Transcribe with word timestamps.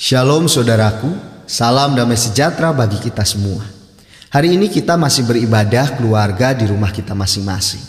Shalom 0.00 0.48
saudaraku, 0.48 1.12
salam 1.44 1.92
damai 1.92 2.16
sejahtera 2.16 2.72
bagi 2.72 2.96
kita 3.04 3.20
semua. 3.20 3.60
Hari 4.32 4.56
ini 4.56 4.72
kita 4.72 4.96
masih 4.96 5.28
beribadah 5.28 5.92
keluarga 5.92 6.56
di 6.56 6.64
rumah 6.64 6.88
kita 6.88 7.12
masing-masing. 7.12 7.84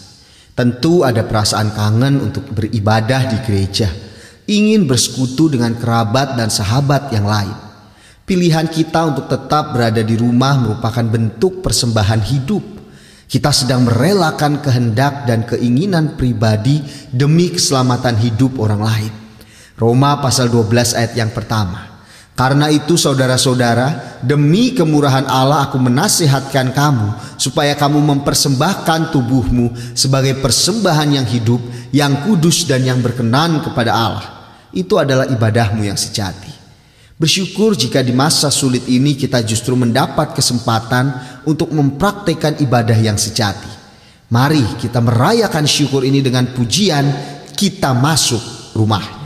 Tentu 0.51 1.07
ada 1.07 1.23
perasaan 1.23 1.71
kangen 1.71 2.19
untuk 2.19 2.51
beribadah 2.51 3.31
di 3.31 3.39
gereja, 3.47 3.87
ingin 4.43 4.91
bersekutu 4.91 5.55
dengan 5.55 5.71
kerabat 5.79 6.35
dan 6.35 6.51
sahabat 6.51 7.15
yang 7.15 7.23
lain. 7.23 7.55
Pilihan 8.27 8.67
kita 8.67 9.07
untuk 9.07 9.31
tetap 9.31 9.71
berada 9.71 10.03
di 10.03 10.19
rumah 10.19 10.59
merupakan 10.59 11.07
bentuk 11.07 11.63
persembahan 11.63 12.27
hidup. 12.27 12.63
Kita 13.23 13.55
sedang 13.55 13.87
merelakan 13.87 14.59
kehendak 14.59 15.23
dan 15.31 15.47
keinginan 15.47 16.19
pribadi 16.19 16.83
demi 17.07 17.55
keselamatan 17.55 18.19
hidup 18.19 18.59
orang 18.59 18.83
lain. 18.83 19.13
Roma 19.79 20.19
pasal 20.19 20.51
12 20.51 20.99
ayat 20.99 21.15
yang 21.15 21.31
pertama. 21.31 21.90
Karena 22.31 22.71
itu 22.71 22.95
saudara-saudara, 22.97 24.17
demi 24.23 24.73
kemurahan 24.73 25.27
Allah 25.27 25.67
aku 25.67 25.77
menasihatkan 25.77 26.73
kamu 26.73 27.37
supaya 27.37 27.75
kamu 27.77 28.01
mempersembahkan 28.01 29.13
tubuhmu 29.13 29.93
sebagai 29.93 30.39
persembahan 30.39 31.21
yang 31.21 31.27
hidup, 31.27 31.61
yang 31.93 32.25
kudus 32.25 32.65
dan 32.65 32.81
yang 32.81 32.97
berkenan 33.03 33.61
kepada 33.61 33.91
Allah. 33.93 34.25
Itu 34.71 34.97
adalah 34.97 35.27
ibadahmu 35.27 35.83
yang 35.83 35.99
sejati. 35.99 36.49
Bersyukur 37.21 37.77
jika 37.77 38.01
di 38.01 38.09
masa 38.09 38.49
sulit 38.49 38.89
ini 38.89 39.13
kita 39.13 39.45
justru 39.45 39.77
mendapat 39.77 40.33
kesempatan 40.33 41.13
untuk 41.45 41.69
mempraktekkan 41.69 42.57
ibadah 42.57 42.97
yang 42.97 43.21
sejati. 43.21 43.69
Mari 44.33 44.81
kita 44.81 44.97
merayakan 44.97 45.69
syukur 45.69 46.01
ini 46.01 46.25
dengan 46.25 46.49
pujian 46.49 47.05
kita 47.53 47.93
masuk 47.93 48.41
rumah. 48.73 49.20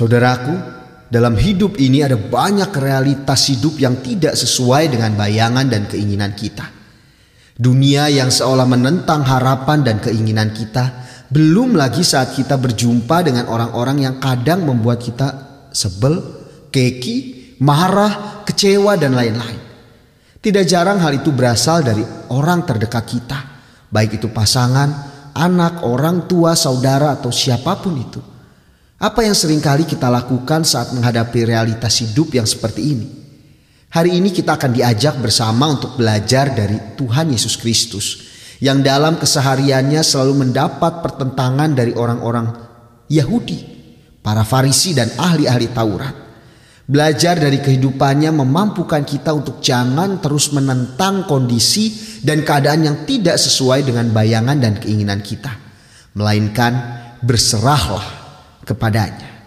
Saudaraku, 0.00 0.56
dalam 1.12 1.36
hidup 1.36 1.76
ini 1.76 2.00
ada 2.00 2.16
banyak 2.16 2.72
realitas 2.72 3.52
hidup 3.52 3.76
yang 3.76 4.00
tidak 4.00 4.32
sesuai 4.32 4.96
dengan 4.96 5.12
bayangan 5.12 5.68
dan 5.68 5.84
keinginan 5.84 6.32
kita. 6.32 6.72
Dunia 7.52 8.08
yang 8.08 8.32
seolah 8.32 8.64
menentang 8.64 9.20
harapan 9.28 9.84
dan 9.84 10.00
keinginan 10.00 10.56
kita, 10.56 11.04
belum 11.28 11.76
lagi 11.76 12.00
saat 12.00 12.32
kita 12.32 12.56
berjumpa 12.56 13.28
dengan 13.28 13.52
orang-orang 13.52 14.08
yang 14.08 14.16
kadang 14.16 14.64
membuat 14.64 15.04
kita 15.04 15.28
sebel, 15.68 16.16
keki, 16.72 17.60
marah, 17.60 18.40
kecewa, 18.48 18.96
dan 18.96 19.12
lain-lain. 19.12 19.60
Tidak 20.40 20.64
jarang 20.64 20.96
hal 21.04 21.12
itu 21.20 21.28
berasal 21.28 21.84
dari 21.84 22.00
orang 22.32 22.64
terdekat 22.64 23.04
kita, 23.04 23.38
baik 23.92 24.16
itu 24.16 24.32
pasangan, 24.32 24.88
anak, 25.36 25.84
orang 25.84 26.24
tua, 26.24 26.56
saudara, 26.56 27.20
atau 27.20 27.28
siapa 27.28 27.76
pun 27.76 28.00
itu. 28.00 28.39
Apa 29.00 29.24
yang 29.24 29.32
sering 29.32 29.64
kali 29.64 29.88
kita 29.88 30.12
lakukan 30.12 30.60
saat 30.60 30.92
menghadapi 30.92 31.48
realitas 31.48 32.04
hidup 32.04 32.36
yang 32.36 32.44
seperti 32.44 32.84
ini? 32.84 33.08
Hari 33.96 34.12
ini 34.12 34.28
kita 34.28 34.60
akan 34.60 34.76
diajak 34.76 35.16
bersama 35.16 35.72
untuk 35.72 35.96
belajar 35.96 36.52
dari 36.52 37.00
Tuhan 37.00 37.32
Yesus 37.32 37.56
Kristus 37.56 38.28
yang 38.60 38.84
dalam 38.84 39.16
kesehariannya 39.16 40.04
selalu 40.04 40.44
mendapat 40.44 41.00
pertentangan 41.00 41.72
dari 41.72 41.96
orang-orang 41.96 42.52
Yahudi, 43.08 43.58
para 44.20 44.44
Farisi 44.44 44.92
dan 44.92 45.08
ahli-ahli 45.16 45.72
Taurat. 45.72 46.14
Belajar 46.84 47.40
dari 47.40 47.56
kehidupannya 47.56 48.36
memampukan 48.36 49.00
kita 49.00 49.32
untuk 49.32 49.64
jangan 49.64 50.20
terus 50.20 50.52
menentang 50.52 51.24
kondisi 51.24 52.20
dan 52.20 52.44
keadaan 52.44 52.84
yang 52.84 52.96
tidak 53.08 53.40
sesuai 53.40 53.80
dengan 53.80 54.12
bayangan 54.12 54.60
dan 54.60 54.76
keinginan 54.76 55.24
kita, 55.24 55.56
melainkan 56.12 56.76
berserahlah 57.24 58.19
kepadanya. 58.70 59.39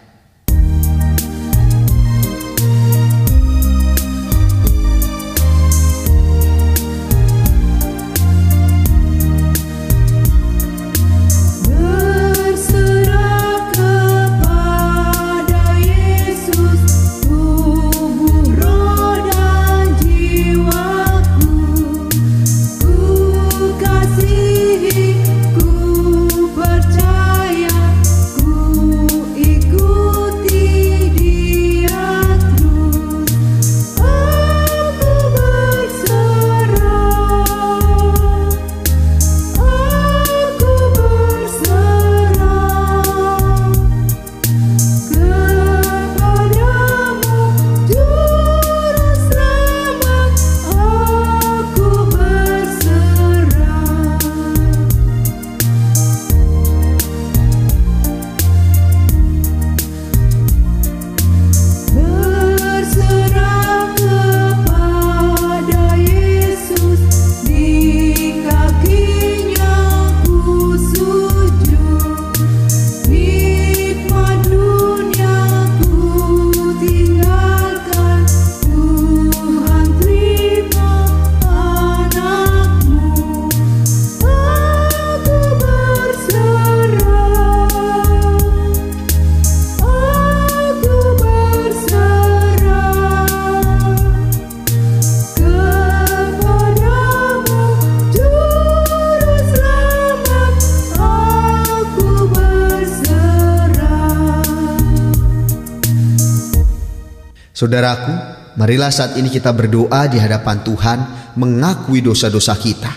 Saudaraku, 107.54 108.10
marilah 108.58 108.90
saat 108.90 109.14
ini 109.14 109.30
kita 109.30 109.54
berdoa 109.54 110.10
di 110.10 110.18
hadapan 110.18 110.66
Tuhan 110.66 110.98
mengakui 111.38 112.02
dosa-dosa 112.02 112.58
kita. 112.58 112.90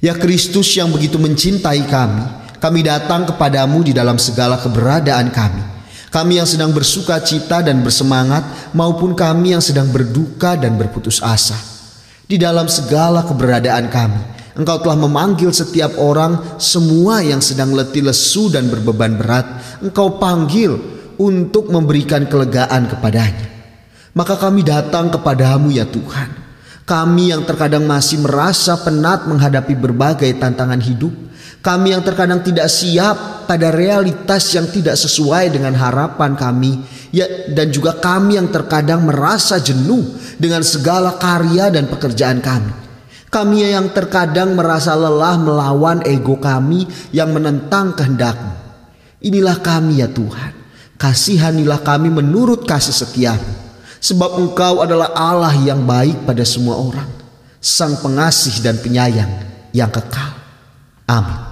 Ya 0.00 0.16
Kristus 0.16 0.72
yang 0.72 0.88
begitu 0.88 1.20
mencintai 1.20 1.84
kami, 1.84 2.24
kami 2.56 2.80
datang 2.80 3.28
kepadamu 3.28 3.84
di 3.84 3.92
dalam 3.92 4.16
segala 4.16 4.56
keberadaan 4.56 5.28
kami. 5.28 5.60
Kami 6.08 6.40
yang 6.40 6.48
sedang 6.48 6.72
bersuka 6.72 7.20
cita 7.20 7.60
dan 7.60 7.84
bersemangat 7.84 8.72
maupun 8.72 9.12
kami 9.12 9.52
yang 9.52 9.60
sedang 9.60 9.92
berduka 9.92 10.56
dan 10.56 10.80
berputus 10.80 11.20
asa. 11.20 11.58
Di 12.24 12.40
dalam 12.40 12.64
segala 12.64 13.28
keberadaan 13.28 13.92
kami, 13.92 14.22
Engkau 14.56 14.80
telah 14.80 14.96
memanggil 14.96 15.52
setiap 15.52 16.00
orang, 16.00 16.56
semua 16.56 17.20
yang 17.20 17.44
sedang 17.44 17.76
letih 17.76 18.08
lesu 18.08 18.48
dan 18.48 18.72
berbeban 18.72 19.20
berat, 19.20 19.44
Engkau 19.84 20.16
panggil 20.16 20.93
untuk 21.18 21.70
memberikan 21.70 22.26
kelegaan 22.26 22.90
kepadanya. 22.90 23.54
Maka 24.14 24.38
kami 24.38 24.62
datang 24.62 25.10
kepadamu 25.10 25.74
ya 25.74 25.82
Tuhan. 25.90 26.30
Kami 26.86 27.34
yang 27.34 27.42
terkadang 27.42 27.82
masih 27.82 28.22
merasa 28.22 28.78
penat 28.78 29.26
menghadapi 29.26 29.74
berbagai 29.74 30.30
tantangan 30.38 30.78
hidup. 30.78 31.10
Kami 31.64 31.96
yang 31.96 32.04
terkadang 32.04 32.44
tidak 32.44 32.70
siap 32.70 33.48
pada 33.50 33.72
realitas 33.74 34.52
yang 34.54 34.70
tidak 34.70 34.94
sesuai 34.94 35.50
dengan 35.50 35.74
harapan 35.74 36.38
kami. 36.38 36.78
Ya, 37.10 37.26
dan 37.50 37.74
juga 37.74 37.98
kami 37.98 38.38
yang 38.38 38.52
terkadang 38.52 39.02
merasa 39.02 39.58
jenuh 39.58 40.04
dengan 40.38 40.62
segala 40.62 41.18
karya 41.18 41.72
dan 41.72 41.90
pekerjaan 41.90 42.38
kami. 42.38 42.70
Kami 43.32 43.66
yang 43.66 43.90
terkadang 43.90 44.54
merasa 44.54 44.94
lelah 44.94 45.34
melawan 45.40 46.06
ego 46.06 46.38
kami 46.38 46.86
yang 47.10 47.34
menentang 47.34 47.98
kehendakmu. 47.98 48.54
Inilah 49.24 49.58
kami 49.58 50.04
ya 50.04 50.06
Tuhan 50.06 50.63
kasihanilah 50.96 51.80
kami 51.84 52.08
menurut 52.10 52.64
kasih 52.64 52.94
setiamu. 52.94 53.52
Sebab 54.04 54.36
engkau 54.36 54.84
adalah 54.84 55.16
Allah 55.16 55.56
yang 55.56 55.80
baik 55.84 56.28
pada 56.28 56.44
semua 56.44 56.76
orang. 56.76 57.08
Sang 57.64 57.96
pengasih 58.04 58.60
dan 58.60 58.76
penyayang 58.76 59.32
yang 59.72 59.88
kekal. 59.88 60.36
Amin. 61.08 61.43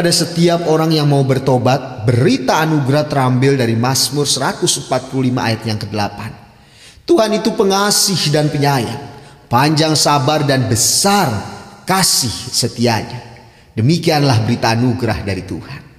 Kepada 0.00 0.16
setiap 0.16 0.64
orang 0.72 0.96
yang 0.96 1.12
mau 1.12 1.20
bertobat, 1.28 2.08
berita 2.08 2.64
anugerah 2.64 3.04
terambil 3.04 3.60
dari 3.60 3.76
Mazmur 3.76 4.24
145 4.24 4.88
ayat 5.36 5.60
yang 5.68 5.76
ke-8. 5.76 6.20
Tuhan 7.04 7.36
itu 7.36 7.52
pengasih 7.52 8.16
dan 8.32 8.48
penyayang, 8.48 8.96
panjang 9.52 9.92
sabar 9.92 10.48
dan 10.48 10.64
besar 10.72 11.28
kasih 11.84 12.32
setianya. 12.32 13.44
Demikianlah 13.76 14.40
berita 14.48 14.72
anugerah 14.72 15.20
dari 15.20 15.44
Tuhan. 15.44 15.89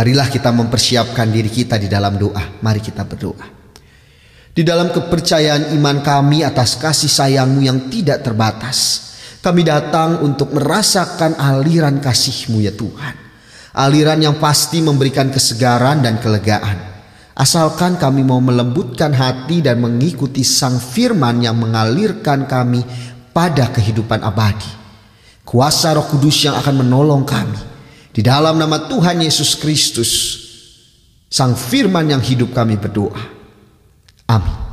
Marilah 0.00 0.32
kita 0.32 0.48
mempersiapkan 0.48 1.28
diri 1.28 1.52
kita 1.52 1.76
di 1.76 1.84
dalam 1.84 2.16
doa. 2.16 2.40
Mari 2.64 2.80
kita 2.80 3.04
berdoa. 3.04 3.44
Di 4.48 4.64
dalam 4.64 4.88
kepercayaan 4.88 5.76
iman 5.76 6.00
kami 6.00 6.40
atas 6.40 6.80
kasih 6.80 7.12
sayangmu 7.12 7.60
yang 7.60 7.92
tidak 7.92 8.24
terbatas. 8.24 9.12
Kami 9.44 9.60
datang 9.60 10.24
untuk 10.24 10.56
merasakan 10.56 11.36
aliran 11.36 12.00
kasihmu 12.00 12.64
ya 12.64 12.72
Tuhan. 12.72 13.12
Aliran 13.76 14.24
yang 14.24 14.40
pasti 14.40 14.80
memberikan 14.80 15.28
kesegaran 15.28 16.00
dan 16.00 16.16
kelegaan. 16.16 16.80
Asalkan 17.36 18.00
kami 18.00 18.24
mau 18.24 18.40
melembutkan 18.40 19.12
hati 19.12 19.60
dan 19.60 19.84
mengikuti 19.84 20.40
sang 20.48 20.80
firman 20.80 21.44
yang 21.44 21.60
mengalirkan 21.60 22.48
kami 22.48 22.80
pada 23.36 23.68
kehidupan 23.68 24.24
abadi. 24.24 24.80
Kuasa 25.44 25.92
roh 25.92 26.08
kudus 26.08 26.48
yang 26.48 26.56
akan 26.56 26.88
menolong 26.88 27.28
kami 27.28 27.69
di 28.10 28.26
dalam 28.26 28.58
nama 28.58 28.90
Tuhan 28.90 29.22
Yesus 29.22 29.54
Kristus, 29.54 30.10
Sang 31.30 31.54
Firman 31.54 32.10
yang 32.10 32.18
hidup 32.18 32.50
kami 32.50 32.74
berdoa. 32.74 33.22
Amin. 34.26 34.70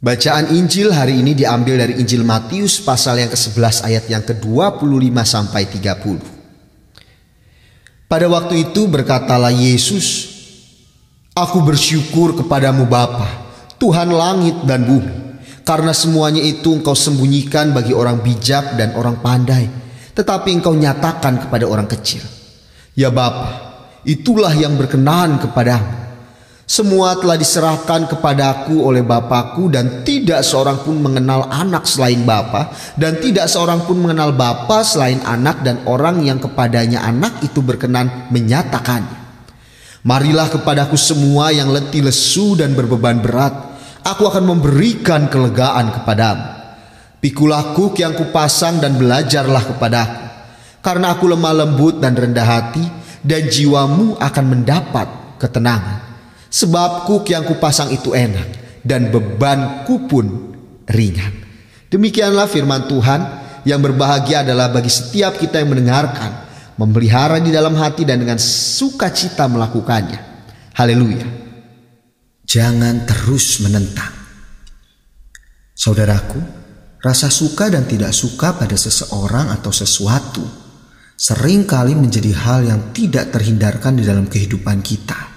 Bacaan 0.00 0.56
Injil 0.56 0.96
hari 0.96 1.20
ini 1.20 1.36
diambil 1.36 1.76
dari 1.76 2.00
Injil 2.00 2.24
Matius 2.24 2.80
pasal 2.80 3.20
yang 3.20 3.28
ke-11 3.32 3.84
ayat 3.84 4.08
yang 4.08 4.24
ke-25 4.24 5.16
sampai 5.24 5.68
30. 5.68 8.08
Pada 8.08 8.26
waktu 8.28 8.54
itu 8.68 8.88
berkatalah 8.88 9.52
Yesus, 9.52 10.28
Aku 11.36 11.60
bersyukur 11.64 12.36
kepadamu 12.36 12.84
Bapa, 12.88 13.28
Tuhan 13.76 14.08
langit 14.12 14.64
dan 14.64 14.84
bumi, 14.88 15.12
karena 15.68 15.92
semuanya 15.92 16.42
itu 16.44 16.72
engkau 16.80 16.96
sembunyikan 16.96 17.72
bagi 17.76 17.92
orang 17.92 18.24
bijak 18.24 18.76
dan 18.80 18.96
orang 18.96 19.20
pandai 19.20 19.68
tetapi 20.20 20.60
engkau 20.60 20.76
nyatakan 20.76 21.48
kepada 21.48 21.64
orang 21.64 21.88
kecil. 21.88 22.20
Ya 22.92 23.08
Bapa, 23.08 23.72
itulah 24.04 24.52
yang 24.52 24.76
berkenan 24.76 25.40
kepadamu. 25.40 26.12
Semua 26.68 27.16
telah 27.18 27.40
diserahkan 27.40 28.06
kepadaku 28.06 28.84
oleh 28.84 29.00
Bapakku 29.00 29.72
dan 29.72 30.04
tidak 30.04 30.44
seorang 30.44 30.84
pun 30.84 31.00
mengenal 31.00 31.48
anak 31.48 31.88
selain 31.88 32.22
Bapa 32.22 32.70
dan 33.00 33.16
tidak 33.18 33.48
seorang 33.48 33.82
pun 33.88 33.96
mengenal 33.98 34.36
Bapa 34.36 34.84
selain 34.84 35.24
anak 35.24 35.64
dan 35.64 35.82
orang 35.88 36.20
yang 36.20 36.36
kepadanya 36.36 37.00
anak 37.00 37.40
itu 37.40 37.64
berkenan 37.64 38.28
menyatakannya. 38.28 39.18
Marilah 40.04 40.52
kepadaku 40.52 41.00
semua 41.00 41.50
yang 41.50 41.72
letih 41.72 42.04
lesu 42.04 42.54
dan 42.54 42.76
berbeban 42.76 43.18
berat, 43.24 43.56
aku 44.04 44.28
akan 44.28 44.52
memberikan 44.52 45.32
kelegaan 45.32 45.90
kepadamu. 45.90 46.59
Pikulah 47.20 47.76
kuk 47.76 48.00
yang 48.00 48.16
kupasang 48.16 48.80
dan 48.80 48.96
belajarlah 48.96 49.76
kepadaku. 49.76 50.24
Karena 50.80 51.12
aku 51.12 51.28
lemah 51.28 51.52
lembut 51.52 52.00
dan 52.00 52.16
rendah 52.16 52.48
hati 52.48 52.80
dan 53.20 53.44
jiwamu 53.44 54.16
akan 54.16 54.44
mendapat 54.48 55.36
ketenangan. 55.36 56.00
Sebab 56.48 57.04
kuk 57.04 57.28
yang 57.28 57.44
kupasang 57.44 57.92
itu 57.92 58.16
enak 58.16 58.80
dan 58.80 59.12
bebanku 59.12 60.08
pun 60.08 60.56
ringan. 60.88 61.44
Demikianlah 61.92 62.48
firman 62.48 62.88
Tuhan 62.88 63.20
yang 63.68 63.84
berbahagia 63.84 64.40
adalah 64.40 64.72
bagi 64.72 64.88
setiap 64.88 65.36
kita 65.36 65.60
yang 65.60 65.76
mendengarkan, 65.76 66.48
memelihara 66.80 67.36
di 67.44 67.52
dalam 67.52 67.76
hati 67.76 68.08
dan 68.08 68.16
dengan 68.24 68.40
sukacita 68.40 69.44
melakukannya. 69.44 70.20
Haleluya. 70.72 71.28
Jangan 72.48 73.04
terus 73.04 73.60
menentang. 73.60 74.10
Saudaraku, 75.76 76.59
Rasa 77.00 77.32
suka 77.32 77.72
dan 77.72 77.88
tidak 77.88 78.12
suka 78.12 78.52
pada 78.60 78.76
seseorang 78.76 79.48
atau 79.48 79.72
sesuatu 79.72 80.44
sering 81.20 81.68
kali 81.68 81.92
menjadi 81.92 82.32
hal 82.32 82.64
yang 82.64 82.96
tidak 82.96 83.28
terhindarkan 83.28 84.00
di 84.00 84.08
dalam 84.08 84.24
kehidupan 84.24 84.80
kita. 84.80 85.28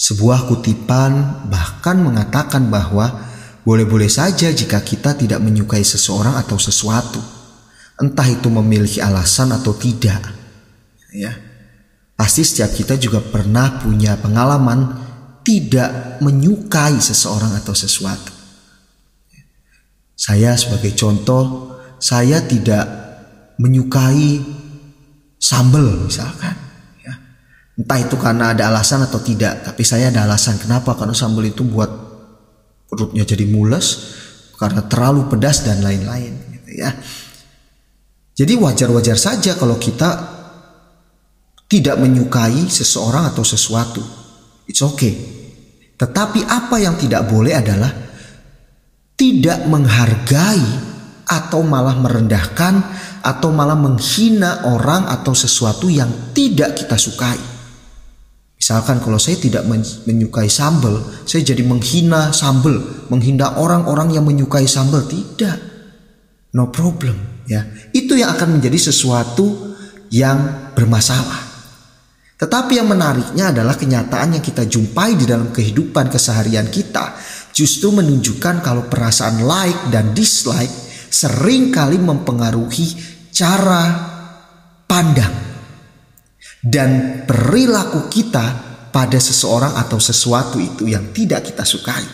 Sebuah 0.00 0.48
kutipan 0.48 1.44
bahkan 1.52 2.00
mengatakan 2.00 2.72
bahwa 2.72 3.28
boleh-boleh 3.68 4.08
saja 4.08 4.48
jika 4.48 4.80
kita 4.80 5.12
tidak 5.12 5.44
menyukai 5.44 5.84
seseorang 5.84 6.40
atau 6.40 6.56
sesuatu, 6.56 7.20
entah 8.00 8.24
itu 8.24 8.48
memiliki 8.48 9.04
alasan 9.04 9.52
atau 9.52 9.76
tidak. 9.76 10.24
Ya, 11.12 11.36
pasti 12.16 12.48
setiap 12.48 12.72
kita 12.72 12.96
juga 12.96 13.20
pernah 13.20 13.84
punya 13.84 14.16
pengalaman 14.16 15.04
tidak 15.44 16.20
menyukai 16.24 16.96
seseorang 16.96 17.52
atau 17.60 17.76
sesuatu. 17.76 18.37
Saya 20.18 20.58
sebagai 20.58 20.98
contoh, 20.98 21.70
saya 22.02 22.42
tidak 22.42 22.84
menyukai 23.62 24.42
sambal 25.38 26.10
misalkan. 26.10 26.58
Ya. 27.06 27.14
Entah 27.78 27.98
itu 28.02 28.18
karena 28.18 28.50
ada 28.50 28.66
alasan 28.74 29.06
atau 29.06 29.22
tidak, 29.22 29.62
tapi 29.62 29.86
saya 29.86 30.10
ada 30.10 30.26
alasan. 30.26 30.58
Kenapa? 30.58 30.98
Karena 30.98 31.14
sambal 31.14 31.46
itu 31.46 31.62
buat 31.62 31.86
perutnya 32.90 33.22
jadi 33.22 33.46
mules, 33.46 33.86
karena 34.58 34.82
terlalu 34.90 35.30
pedas 35.30 35.62
dan 35.62 35.86
lain-lain. 35.86 36.34
Gitu 36.50 36.82
ya. 36.82 36.90
Jadi 38.34 38.52
wajar-wajar 38.58 39.14
saja 39.14 39.54
kalau 39.54 39.78
kita 39.78 40.34
tidak 41.70 41.94
menyukai 41.94 42.66
seseorang 42.66 43.30
atau 43.30 43.46
sesuatu. 43.46 44.02
It's 44.66 44.82
okay. 44.82 45.14
Tetapi 45.94 46.42
apa 46.46 46.82
yang 46.82 46.98
tidak 46.98 47.26
boleh 47.30 47.54
adalah 47.54 48.07
tidak 49.18 49.66
menghargai 49.66 50.62
atau 51.26 51.60
malah 51.66 51.98
merendahkan 51.98 52.74
atau 53.20 53.50
malah 53.50 53.74
menghina 53.74 54.64
orang 54.70 55.10
atau 55.10 55.34
sesuatu 55.34 55.90
yang 55.90 56.32
tidak 56.32 56.78
kita 56.78 56.94
sukai. 56.94 57.36
Misalkan 58.58 59.02
kalau 59.02 59.18
saya 59.18 59.38
tidak 59.38 59.66
menyukai 60.06 60.46
sambal, 60.46 61.02
saya 61.26 61.42
jadi 61.42 61.62
menghina 61.66 62.30
sambal, 62.34 63.06
menghina 63.10 63.58
orang-orang 63.58 64.14
yang 64.14 64.24
menyukai 64.26 64.66
sambal. 64.66 65.06
Tidak. 65.06 65.58
No 66.54 66.70
problem, 66.72 67.44
ya. 67.46 67.66
Itu 67.94 68.18
yang 68.18 68.34
akan 68.34 68.58
menjadi 68.58 68.90
sesuatu 68.90 69.76
yang 70.10 70.72
bermasalah. 70.74 71.48
Tetapi 72.38 72.78
yang 72.78 72.86
menariknya 72.86 73.50
adalah 73.50 73.74
kenyataan 73.74 74.38
yang 74.38 74.44
kita 74.44 74.62
jumpai 74.66 75.18
di 75.18 75.26
dalam 75.26 75.50
kehidupan 75.50 76.06
keseharian 76.06 76.70
kita 76.70 77.18
justru 77.58 77.90
menunjukkan 77.90 78.62
kalau 78.62 78.86
perasaan 78.86 79.42
like 79.42 79.90
dan 79.90 80.14
dislike 80.14 80.70
sering 81.10 81.74
kali 81.74 81.98
mempengaruhi 81.98 82.94
cara 83.34 83.82
pandang 84.86 85.34
dan 86.62 87.22
perilaku 87.26 88.06
kita 88.06 88.46
pada 88.94 89.18
seseorang 89.18 89.74
atau 89.74 89.98
sesuatu 89.98 90.62
itu 90.62 90.86
yang 90.86 91.10
tidak 91.10 91.50
kita 91.50 91.66
sukai. 91.66 92.06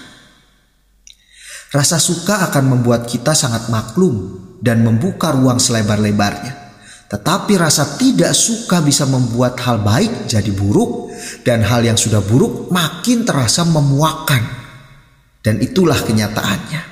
Rasa 1.76 2.00
suka 2.00 2.48
akan 2.48 2.78
membuat 2.78 3.04
kita 3.04 3.36
sangat 3.36 3.68
maklum 3.68 4.40
dan 4.64 4.80
membuka 4.80 5.34
ruang 5.34 5.60
selebar-lebarnya. 5.60 6.64
Tetapi 7.10 7.52
rasa 7.60 8.00
tidak 8.00 8.32
suka 8.32 8.80
bisa 8.80 9.04
membuat 9.04 9.60
hal 9.60 9.82
baik 9.84 10.24
jadi 10.24 10.50
buruk 10.54 11.12
dan 11.44 11.60
hal 11.66 11.84
yang 11.84 11.98
sudah 11.98 12.22
buruk 12.24 12.72
makin 12.72 13.26
terasa 13.26 13.66
memuakan. 13.66 14.63
Dan 15.44 15.60
itulah 15.60 16.00
kenyataannya. 16.00 16.82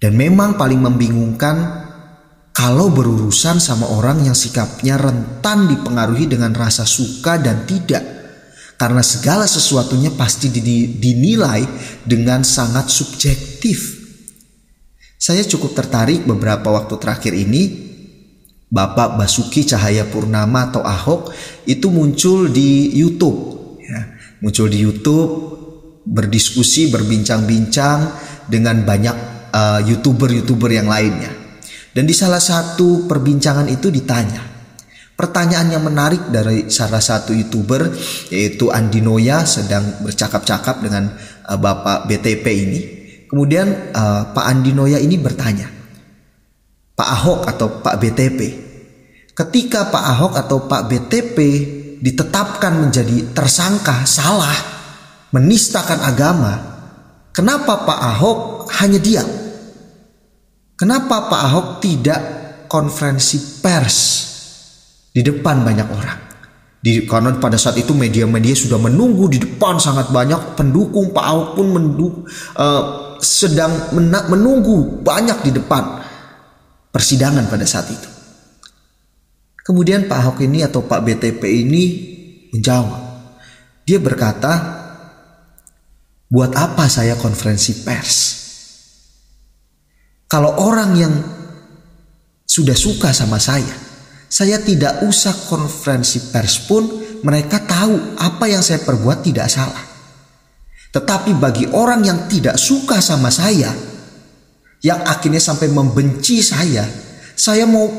Dan 0.00 0.12
memang 0.16 0.60
paling 0.60 0.80
membingungkan 0.84 1.56
kalau 2.52 2.92
berurusan 2.92 3.56
sama 3.56 3.88
orang 3.88 4.20
yang 4.20 4.36
sikapnya 4.36 5.00
rentan 5.00 5.64
dipengaruhi 5.64 6.28
dengan 6.28 6.52
rasa 6.52 6.84
suka 6.84 7.40
dan 7.40 7.64
tidak. 7.64 8.04
Karena 8.76 9.00
segala 9.00 9.44
sesuatunya 9.48 10.12
pasti 10.12 10.52
dinilai 11.00 11.64
dengan 12.04 12.44
sangat 12.44 12.92
subjektif. 12.92 14.00
Saya 15.20 15.44
cukup 15.44 15.76
tertarik 15.76 16.24
beberapa 16.24 16.72
waktu 16.72 16.96
terakhir 16.96 17.36
ini 17.36 17.92
Bapak 18.72 19.20
Basuki 19.20 19.68
Cahaya 19.68 20.08
Purnama 20.08 20.72
atau 20.72 20.80
Ahok 20.80 21.28
itu 21.68 21.92
muncul 21.92 22.48
di 22.48 22.88
YouTube 22.96 23.76
ya. 23.84 24.16
muncul 24.40 24.72
di 24.72 24.80
YouTube 24.80 25.59
berdiskusi 26.04 26.88
berbincang-bincang 26.88 28.00
dengan 28.48 28.82
banyak 28.82 29.16
uh, 29.52 29.80
youtuber-youtuber 29.84 30.70
yang 30.72 30.88
lainnya. 30.88 31.30
Dan 31.90 32.06
di 32.06 32.14
salah 32.14 32.40
satu 32.40 33.10
perbincangan 33.10 33.66
itu 33.66 33.90
ditanya. 33.90 34.46
Pertanyaan 35.18 35.68
yang 35.68 35.84
menarik 35.84 36.32
dari 36.32 36.72
salah 36.72 37.02
satu 37.02 37.36
youtuber 37.36 37.92
yaitu 38.32 38.72
Andi 38.72 39.04
Noya 39.04 39.44
sedang 39.44 40.00
bercakap-cakap 40.00 40.80
dengan 40.80 41.12
uh, 41.44 41.58
Bapak 41.60 42.08
BTP 42.08 42.46
ini. 42.48 42.80
Kemudian 43.28 43.92
uh, 43.92 44.32
Pak 44.32 44.44
Andi 44.48 44.72
Noya 44.72 44.98
ini 44.98 45.20
bertanya 45.20 45.68
Pak 46.96 47.10
Ahok 47.20 47.40
atau 47.48 47.68
Pak 47.80 47.96
BTP. 47.96 48.40
Ketika 49.32 49.88
Pak 49.88 50.04
Ahok 50.04 50.32
atau 50.36 50.68
Pak 50.68 50.84
BTP 50.84 51.38
ditetapkan 52.00 52.76
menjadi 52.76 53.32
tersangka 53.32 54.04
salah, 54.04 54.79
menistakan 55.30 56.02
agama, 56.02 56.52
kenapa 57.30 57.86
Pak 57.86 58.00
Ahok 58.14 58.38
hanya 58.82 58.98
diam? 58.98 59.28
Kenapa 60.74 61.28
Pak 61.28 61.42
Ahok 61.50 61.66
tidak 61.84 62.20
konferensi 62.66 63.60
pers 63.60 63.98
di 65.12 65.20
depan 65.20 65.60
banyak 65.60 65.88
orang? 65.92 66.20
Di, 66.80 67.04
karena 67.04 67.36
pada 67.36 67.60
saat 67.60 67.76
itu 67.76 67.92
media-media 67.92 68.56
sudah 68.56 68.80
menunggu 68.80 69.28
di 69.28 69.36
depan 69.36 69.76
sangat 69.76 70.08
banyak 70.08 70.56
pendukung 70.56 71.12
Pak 71.12 71.26
Ahok 71.28 71.48
pun 71.60 71.66
mendu, 71.68 72.08
uh, 72.56 72.82
sedang 73.20 73.92
menunggu 74.32 75.04
banyak 75.04 75.44
di 75.44 75.50
depan 75.60 76.00
persidangan 76.88 77.52
pada 77.52 77.68
saat 77.68 77.92
itu. 77.92 78.08
Kemudian 79.60 80.08
Pak 80.08 80.18
Ahok 80.24 80.38
ini 80.40 80.64
atau 80.64 80.80
Pak 80.80 81.04
BTP 81.04 81.42
ini 81.44 81.84
menjawab. 82.56 83.02
Dia 83.84 84.00
berkata, 84.00 84.79
"Buat 86.30 86.54
apa 86.54 86.86
saya 86.86 87.18
konferensi 87.18 87.82
pers? 87.82 88.40
Kalau 90.30 90.62
orang 90.62 90.90
yang 90.94 91.14
sudah 92.46 92.78
suka 92.78 93.10
sama 93.10 93.42
saya, 93.42 93.74
saya 94.30 94.62
tidak 94.62 95.02
usah 95.02 95.34
konferensi 95.50 96.30
pers 96.30 96.70
pun 96.70 96.86
mereka 97.26 97.66
tahu 97.66 98.14
apa 98.14 98.46
yang 98.46 98.62
saya 98.62 98.78
perbuat 98.86 99.26
tidak 99.26 99.50
salah. 99.50 99.84
Tetapi 100.94 101.34
bagi 101.34 101.66
orang 101.70 102.06
yang 102.06 102.30
tidak 102.30 102.54
suka 102.58 103.02
sama 103.02 103.30
saya, 103.30 103.74
yang 104.86 105.02
akhirnya 105.02 105.42
sampai 105.42 105.66
membenci 105.70 106.42
saya, 106.42 106.86
saya 107.34 107.66
mau 107.66 107.90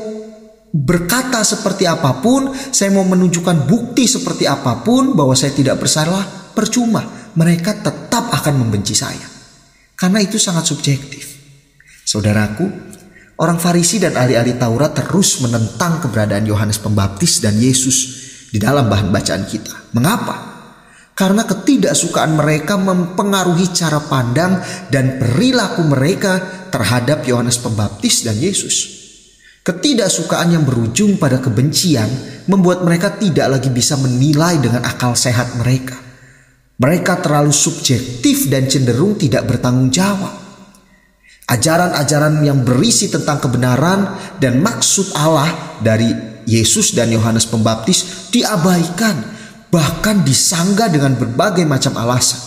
berkata 0.72 1.44
seperti 1.44 1.84
apa 1.84 2.20
pun, 2.24 2.52
saya 2.52 2.92
mau 2.96 3.04
menunjukkan 3.04 3.68
bukti 3.68 4.08
seperti 4.08 4.48
apa 4.48 4.80
pun 4.80 5.12
bahwa 5.12 5.36
saya 5.36 5.52
tidak 5.52 5.80
bersalah, 5.84 6.41
percuma. 6.52 7.32
Mereka 7.32 7.80
tetap 7.80 8.28
akan 8.32 8.54
membenci 8.60 8.92
saya. 8.92 9.24
Karena 9.96 10.20
itu 10.20 10.36
sangat 10.36 10.68
subjektif. 10.68 11.24
Saudaraku, 12.04 12.92
Orang 13.42 13.58
Farisi 13.58 13.98
dan 13.98 14.14
ahli-ahli 14.14 14.54
Taurat 14.54 14.94
terus 14.94 15.42
menentang 15.42 15.98
keberadaan 15.98 16.46
Yohanes 16.46 16.78
Pembaptis 16.78 17.42
dan 17.42 17.58
Yesus 17.58 17.96
di 18.54 18.60
dalam 18.62 18.86
bahan 18.86 19.10
bacaan 19.10 19.48
kita. 19.48 19.90
Mengapa? 19.98 20.52
Karena 21.16 21.42
ketidaksukaan 21.42 22.38
mereka 22.38 22.78
mempengaruhi 22.78 23.72
cara 23.74 23.98
pandang 23.98 24.62
dan 24.94 25.18
perilaku 25.18 25.82
mereka 25.90 26.38
terhadap 26.70 27.26
Yohanes 27.26 27.58
Pembaptis 27.58 28.22
dan 28.22 28.38
Yesus. 28.38 29.00
Ketidaksukaan 29.66 30.54
yang 30.54 30.62
berujung 30.62 31.18
pada 31.18 31.42
kebencian 31.42 32.10
membuat 32.46 32.86
mereka 32.86 33.18
tidak 33.18 33.58
lagi 33.58 33.74
bisa 33.74 33.98
menilai 33.98 34.62
dengan 34.62 34.86
akal 34.86 35.18
sehat 35.18 35.58
mereka. 35.58 36.11
Mereka 36.82 37.22
terlalu 37.22 37.54
subjektif 37.54 38.50
dan 38.50 38.66
cenderung 38.66 39.14
tidak 39.14 39.46
bertanggung 39.46 39.94
jawab. 39.94 40.34
Ajaran-ajaran 41.46 42.42
yang 42.42 42.66
berisi 42.66 43.06
tentang 43.06 43.38
kebenaran 43.38 44.18
dan 44.42 44.58
maksud 44.58 45.14
Allah 45.14 45.78
dari 45.78 46.10
Yesus 46.42 46.98
dan 46.98 47.14
Yohanes 47.14 47.46
Pembaptis 47.46 48.34
diabaikan, 48.34 49.14
bahkan 49.70 50.26
disanggah 50.26 50.90
dengan 50.90 51.14
berbagai 51.14 51.62
macam 51.62 51.94
alasan. 52.02 52.42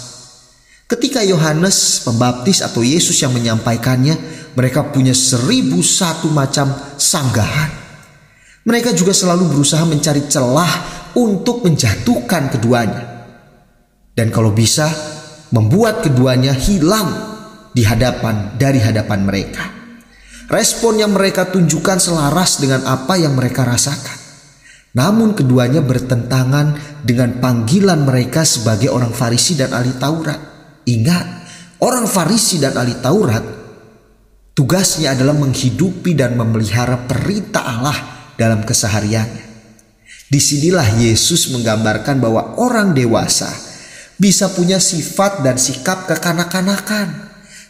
Ketika 0.83 1.23
Yohanes 1.23 2.03
Pembaptis 2.03 2.59
atau 2.59 2.83
Yesus 2.83 3.15
yang 3.23 3.31
menyampaikannya, 3.31 4.19
mereka 4.51 4.83
punya 4.91 5.15
seribu 5.15 5.79
satu 5.79 6.27
macam 6.27 6.75
sanggahan. 6.99 7.71
Mereka 8.67 8.91
juga 8.99 9.15
selalu 9.15 9.47
berusaha 9.47 9.87
mencari 9.87 10.27
celah 10.27 10.73
untuk 11.15 11.63
menjatuhkan 11.63 12.51
keduanya. 12.51 13.14
Dan 14.15 14.32
kalau 14.32 14.56
bisa, 14.56 14.88
membuat 15.51 16.01
keduanya 16.01 16.56
hilang 16.56 17.12
di 17.75 17.84
hadapan 17.84 18.56
dari 18.56 18.80
hadapan 18.80 19.28
mereka. 19.28 19.63
Respon 20.47 21.04
yang 21.04 21.12
mereka 21.12 21.51
tunjukkan 21.51 21.99
selaras 21.99 22.63
dengan 22.63 22.88
apa 22.88 23.19
yang 23.19 23.36
mereka 23.36 23.67
rasakan. 23.67 24.23
Namun 24.95 25.36
keduanya 25.36 25.84
bertentangan 25.84 27.01
dengan 27.04 27.43
panggilan 27.43 28.08
mereka 28.08 28.47
sebagai 28.47 28.88
orang 28.88 29.12
Farisi 29.12 29.60
dan 29.60 29.75
ahli 29.75 29.91
Taurat. 29.99 30.39
Ingat, 30.88 31.25
orang 31.84 32.08
Farisi 32.08 32.63
dan 32.63 32.80
ahli 32.80 32.95
Taurat 33.04 33.43
tugasnya 34.56 35.12
adalah 35.12 35.36
menghidupi 35.36 36.15
dan 36.15 36.39
memelihara 36.39 37.04
perintah 37.04 37.63
Allah 37.65 37.97
dalam 38.39 38.63
kesehariannya. 38.63 39.45
Di 40.32 40.39
sinilah 40.39 41.04
Yesus 41.04 41.51
menggambarkan 41.51 42.23
bahwa 42.23 42.56
orang 42.56 42.95
dewasa 42.95 43.64
bisa 44.15 44.51
punya 44.51 44.80
sifat 44.80 45.43
dan 45.43 45.60
sikap 45.60 46.08
kekanak-kanakan 46.08 47.25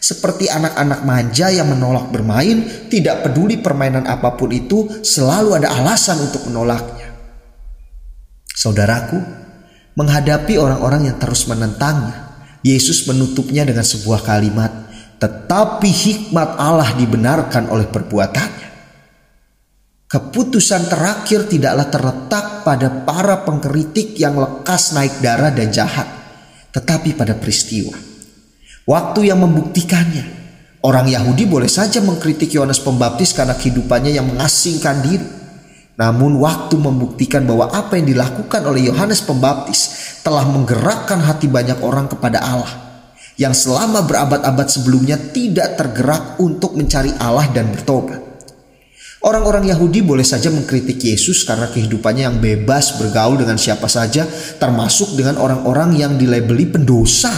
seperti 0.06 0.46
anak-anak 0.46 1.02
manja 1.02 1.50
yang 1.50 1.66
menolak 1.66 2.12
bermain, 2.14 2.86
tidak 2.86 3.26
peduli 3.26 3.58
permainan 3.58 4.06
apa 4.06 4.38
pun 4.38 4.54
itu, 4.54 5.02
selalu 5.02 5.58
ada 5.58 5.74
alasan 5.74 6.22
untuk 6.22 6.46
menolaknya. 6.46 7.10
Saudaraku, 8.46 9.18
menghadapi 9.98 10.54
orang-orang 10.62 11.10
yang 11.10 11.18
terus 11.18 11.50
menentangnya, 11.50 12.38
Yesus 12.62 13.02
menutupnya 13.10 13.66
dengan 13.66 13.82
sebuah 13.82 14.22
kalimat, 14.22 14.70
"Tetapi 15.18 15.90
hikmat 15.90 16.54
Allah 16.54 16.94
dibenarkan 16.94 17.66
oleh 17.72 17.90
perbuatannya." 17.90 18.70
Keputusan 20.06 20.86
terakhir 20.86 21.50
tidaklah 21.50 21.90
terletak 21.90 22.62
pada 22.62 23.02
para 23.02 23.42
pengkritik 23.42 24.14
yang 24.14 24.38
lekas 24.38 24.94
naik 24.94 25.18
darah 25.18 25.50
dan 25.50 25.74
jahat, 25.74 26.06
tetapi 26.76 27.16
pada 27.16 27.32
peristiwa 27.32 28.16
Waktu 28.86 29.34
yang 29.34 29.42
membuktikannya. 29.42 30.46
Orang 30.86 31.10
Yahudi 31.10 31.42
boleh 31.50 31.66
saja 31.66 31.98
mengkritik 31.98 32.54
Yohanes 32.54 32.78
Pembaptis 32.78 33.34
karena 33.34 33.58
kehidupannya 33.58 34.14
yang 34.14 34.30
mengasingkan 34.30 35.02
diri. 35.02 35.26
Namun 35.98 36.38
waktu 36.38 36.78
membuktikan 36.78 37.42
bahwa 37.42 37.66
apa 37.74 37.98
yang 37.98 38.14
dilakukan 38.14 38.62
oleh 38.62 38.86
Yohanes 38.86 39.26
Pembaptis 39.26 40.14
telah 40.22 40.46
menggerakkan 40.46 41.18
hati 41.18 41.50
banyak 41.50 41.82
orang 41.82 42.06
kepada 42.06 42.38
Allah. 42.38 43.02
Yang 43.34 43.66
selama 43.66 44.06
berabad-abad 44.06 44.70
sebelumnya 44.70 45.18
tidak 45.18 45.74
tergerak 45.74 46.38
untuk 46.38 46.78
mencari 46.78 47.10
Allah 47.18 47.50
dan 47.50 47.74
bertobat. 47.74 48.22
Orang-orang 49.26 49.66
Yahudi 49.66 50.06
boleh 50.06 50.22
saja 50.22 50.54
mengkritik 50.54 51.02
Yesus 51.02 51.42
karena 51.42 51.66
kehidupannya 51.66 52.30
yang 52.30 52.38
bebas 52.38 52.94
bergaul 52.94 53.34
dengan 53.34 53.58
siapa 53.58 53.90
saja, 53.90 54.22
termasuk 54.62 55.18
dengan 55.18 55.42
orang-orang 55.42 55.98
yang 55.98 56.14
dilabeli 56.14 56.70
pendosa. 56.70 57.34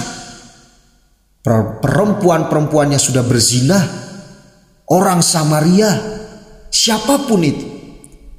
Perempuan-perempuannya 1.81 3.01
sudah 3.01 3.24
berzina, 3.24 3.81
orang 4.92 5.24
Samaria, 5.24 5.88
siapa 6.68 7.24
pun 7.24 7.40
itu. 7.40 7.64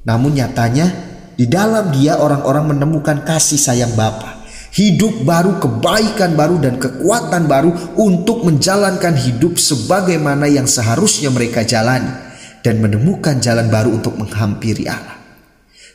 Namun 0.06 0.38
nyatanya 0.38 0.86
di 1.34 1.50
dalam 1.50 1.90
dia 1.90 2.22
orang-orang 2.22 2.78
menemukan 2.78 3.26
kasih 3.26 3.58
sayang 3.58 3.98
Bapa, 3.98 4.46
hidup 4.78 5.26
baru, 5.26 5.58
kebaikan 5.58 6.38
baru 6.38 6.62
dan 6.62 6.78
kekuatan 6.78 7.50
baru 7.50 7.98
untuk 7.98 8.46
menjalankan 8.46 9.18
hidup 9.18 9.58
sebagaimana 9.58 10.46
yang 10.46 10.70
seharusnya 10.70 11.34
mereka 11.34 11.66
jalani 11.66 12.29
dan 12.60 12.80
menemukan 12.80 13.40
jalan 13.40 13.68
baru 13.68 13.96
untuk 13.96 14.16
menghampiri 14.16 14.88
Allah. 14.88 15.16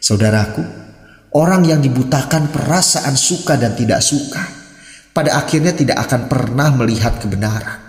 Saudaraku, 0.01 0.61
orang 1.33 1.65
yang 1.65 1.81
dibutakan 1.81 2.49
perasaan 2.53 3.17
suka 3.17 3.57
dan 3.57 3.73
tidak 3.73 4.01
suka 4.01 4.43
pada 5.15 5.39
akhirnya 5.39 5.71
tidak 5.71 6.03
akan 6.05 6.27
pernah 6.27 6.69
melihat 6.75 7.15
kebenaran. 7.23 7.79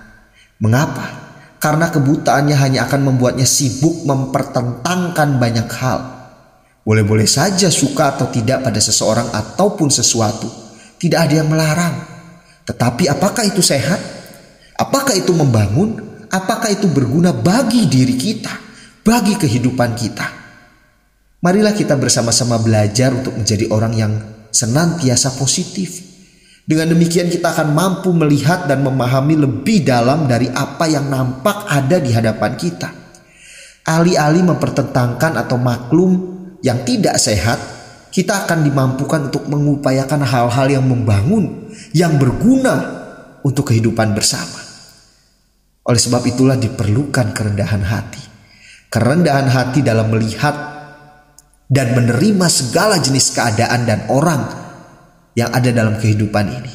Mengapa? 0.63 1.27
Karena 1.59 1.91
kebutaannya 1.91 2.57
hanya 2.57 2.87
akan 2.87 3.13
membuatnya 3.13 3.49
sibuk 3.49 4.07
mempertentangkan 4.07 5.41
banyak 5.41 5.69
hal. 5.83 6.01
Boleh-boleh 6.87 7.27
saja 7.27 7.67
suka 7.67 8.15
atau 8.15 8.31
tidak 8.31 8.63
pada 8.63 8.79
seseorang 8.79 9.27
ataupun 9.35 9.91
sesuatu. 9.91 10.47
Tidak 10.97 11.19
ada 11.19 11.35
yang 11.43 11.51
melarang. 11.51 11.99
Tetapi 12.63 13.11
apakah 13.11 13.43
itu 13.43 13.59
sehat? 13.59 13.99
Apakah 14.79 15.19
itu 15.19 15.35
membangun? 15.35 15.99
Apakah 16.31 16.71
itu 16.71 16.87
berguna 16.87 17.35
bagi 17.35 17.91
diri 17.91 18.15
kita? 18.15 18.66
Bagi 19.07 19.39
kehidupan 19.39 19.95
kita? 19.95 20.27
Marilah 21.39 21.71
kita 21.71 21.95
bersama-sama 21.95 22.59
belajar 22.59 23.15
untuk 23.15 23.39
menjadi 23.39 23.71
orang 23.71 23.95
yang 23.95 24.13
senantiasa 24.51 25.39
positif 25.39 26.03
dengan 26.67 26.91
demikian 26.91 27.31
kita 27.31 27.55
akan 27.55 27.71
mampu 27.71 28.11
melihat 28.11 28.67
dan 28.67 28.83
memahami 28.83 29.39
lebih 29.39 29.87
dalam 29.87 30.27
dari 30.27 30.51
apa 30.51 30.91
yang 30.91 31.07
nampak 31.07 31.71
ada 31.71 32.03
di 32.03 32.11
hadapan 32.11 32.59
kita. 32.59 32.91
Alih-alih 33.87 34.43
mempertentangkan 34.43 35.39
atau 35.39 35.55
maklum 35.55 36.13
yang 36.67 36.83
tidak 36.83 37.15
sehat, 37.23 37.63
kita 38.11 38.43
akan 38.43 38.67
dimampukan 38.67 39.31
untuk 39.31 39.47
mengupayakan 39.47 40.27
hal-hal 40.27 40.67
yang 40.67 40.83
membangun, 40.83 41.71
yang 41.95 42.19
berguna 42.19 42.75
untuk 43.47 43.71
kehidupan 43.71 44.19
bersama. 44.19 44.59
Oleh 45.87 46.03
sebab 46.03 46.27
itulah 46.27 46.59
diperlukan 46.59 47.31
kerendahan 47.31 47.87
hati. 47.87 48.26
Kerendahan 48.87 49.51
hati 49.51 49.83
dalam 49.83 50.09
melihat 50.15 50.55
dan 51.67 51.99
menerima 51.99 52.47
segala 52.47 53.03
jenis 53.03 53.35
keadaan 53.35 53.83
dan 53.83 54.07
orang 54.07 54.47
yang 55.35 55.51
ada 55.51 55.75
dalam 55.75 55.99
kehidupan 55.99 56.47
ini. 56.49 56.75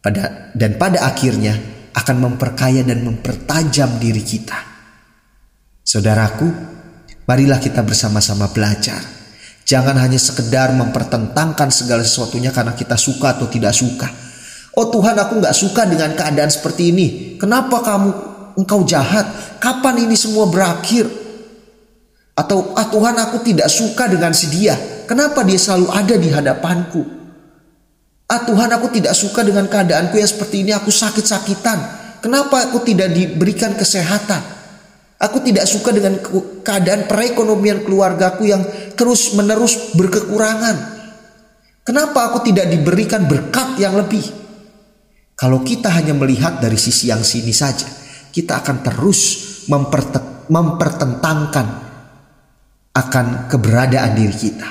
Pada 0.00 0.52
dan 0.56 0.74
pada 0.80 1.06
akhirnya 1.06 1.54
akan 1.94 2.16
memperkaya 2.18 2.82
dan 2.82 3.06
mempertajam 3.06 4.00
diri 4.02 4.22
kita. 4.24 4.58
Saudaraku, 5.84 6.46
marilah 7.26 7.58
kita 7.58 7.82
bersama-sama 7.82 8.50
belajar. 8.50 9.00
Jangan 9.66 9.94
hanya 10.02 10.18
sekedar 10.18 10.74
mempertentangkan 10.74 11.70
segala 11.70 12.02
sesuatunya 12.02 12.50
karena 12.50 12.74
kita 12.74 12.98
suka 12.98 13.38
atau 13.38 13.46
tidak 13.46 13.70
suka. 13.70 14.08
Oh 14.74 14.90
Tuhan 14.90 15.18
aku 15.18 15.38
nggak 15.38 15.54
suka 15.54 15.86
dengan 15.86 16.14
keadaan 16.14 16.50
seperti 16.50 16.90
ini. 16.90 17.06
Kenapa 17.38 17.82
kamu 17.82 18.10
engkau 18.58 18.82
jahat? 18.86 19.58
Kapan 19.62 20.08
ini 20.08 20.16
semua 20.18 20.46
berakhir? 20.50 21.19
Atau 22.40 22.72
ah 22.72 22.88
Tuhan 22.88 23.20
aku 23.20 23.44
tidak 23.44 23.68
suka 23.68 24.08
dengan 24.08 24.32
si 24.32 24.48
dia. 24.48 24.72
Kenapa 25.04 25.44
dia 25.44 25.60
selalu 25.60 25.92
ada 25.92 26.16
di 26.16 26.32
hadapanku? 26.32 27.04
Ah 28.32 28.40
Tuhan 28.48 28.72
aku 28.72 28.88
tidak 28.96 29.12
suka 29.12 29.44
dengan 29.44 29.68
keadaanku 29.68 30.16
yang 30.16 30.24
seperti 30.24 30.64
ini. 30.64 30.72
Aku 30.72 30.88
sakit-sakitan. 30.88 32.00
Kenapa 32.24 32.64
aku 32.64 32.80
tidak 32.80 33.12
diberikan 33.12 33.76
kesehatan? 33.76 34.40
Aku 35.20 35.44
tidak 35.44 35.68
suka 35.68 35.92
dengan 35.92 36.16
keadaan 36.64 37.04
perekonomian 37.04 37.84
keluargaku 37.84 38.48
yang 38.48 38.64
terus 38.96 39.36
menerus 39.36 39.92
berkekurangan. 39.92 40.96
Kenapa 41.84 42.32
aku 42.32 42.40
tidak 42.48 42.72
diberikan 42.72 43.28
berkat 43.28 43.76
yang 43.76 44.00
lebih? 44.00 44.24
Kalau 45.36 45.60
kita 45.60 45.92
hanya 45.92 46.16
melihat 46.16 46.56
dari 46.56 46.80
sisi 46.80 47.12
yang 47.12 47.20
sini 47.20 47.52
saja, 47.52 47.84
kita 48.32 48.64
akan 48.64 48.80
terus 48.80 49.20
mempertentangkan 50.48 51.89
akan 52.90 53.46
keberadaan 53.46 54.18
diri 54.18 54.34
kita. 54.34 54.70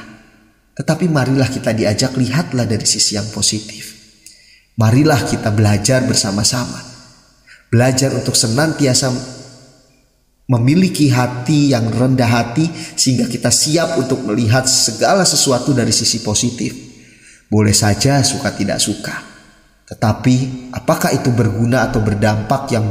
Tetapi 0.76 1.12
marilah 1.12 1.48
kita 1.52 1.76
diajak 1.76 2.16
lihatlah 2.16 2.64
dari 2.64 2.88
sisi 2.88 3.20
yang 3.20 3.28
positif. 3.32 3.96
Marilah 4.80 5.28
kita 5.28 5.52
belajar 5.52 6.08
bersama-sama. 6.08 6.80
Belajar 7.68 8.16
untuk 8.16 8.34
senantiasa 8.34 9.12
memiliki 10.50 11.12
hati 11.12 11.76
yang 11.76 11.92
rendah 11.92 12.26
hati 12.26 12.66
sehingga 12.72 13.30
kita 13.30 13.52
siap 13.52 14.00
untuk 14.00 14.24
melihat 14.26 14.66
segala 14.66 15.28
sesuatu 15.28 15.76
dari 15.76 15.92
sisi 15.92 16.24
positif. 16.24 16.72
Boleh 17.52 17.76
saja 17.76 18.24
suka 18.24 18.56
tidak 18.56 18.80
suka. 18.80 19.16
Tetapi 19.90 20.70
apakah 20.74 21.14
itu 21.14 21.34
berguna 21.34 21.90
atau 21.90 22.02
berdampak 22.02 22.70
yang 22.74 22.86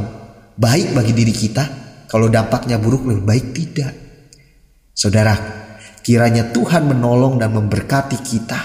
baik 0.55 0.93
bagi 0.93 1.13
diri 1.15 1.33
kita? 1.35 1.63
Kalau 2.07 2.27
dampaknya 2.27 2.77
buruk 2.77 3.07
lebih 3.07 3.23
baik 3.23 3.45
tidak. 3.55 4.08
Saudara, 4.99 5.31
kiranya 6.03 6.51
Tuhan 6.51 6.91
menolong 6.91 7.39
dan 7.39 7.55
memberkati 7.55 8.19
kita 8.19 8.59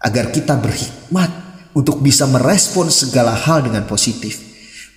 agar 0.00 0.32
kita 0.32 0.56
berhikmat 0.56 1.28
untuk 1.76 2.00
bisa 2.00 2.24
merespon 2.24 2.88
segala 2.88 3.36
hal 3.36 3.68
dengan 3.68 3.84
positif 3.84 4.50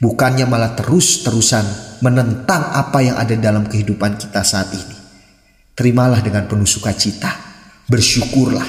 Bukannya 0.04 0.44
malah 0.44 0.76
terus-terusan 0.76 1.64
menentang 2.04 2.76
apa 2.76 3.00
yang 3.00 3.16
ada 3.16 3.40
dalam 3.40 3.64
kehidupan 3.64 4.20
kita 4.20 4.44
saat 4.44 4.68
ini. 4.76 4.98
Terimalah 5.72 6.20
dengan 6.20 6.44
penuh 6.44 6.68
sukacita, 6.68 7.32
bersyukurlah, 7.88 8.68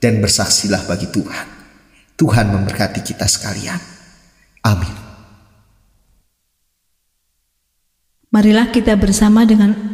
dan 0.00 0.24
bersaksilah 0.24 0.88
bagi 0.88 1.12
Tuhan. 1.12 1.46
Tuhan 2.16 2.48
memberkati 2.48 3.04
kita 3.04 3.28
sekalian. 3.28 3.76
Amin. 4.64 4.96
Marilah 8.32 8.72
kita 8.72 8.96
bersama 8.96 9.44
dengan 9.44 9.93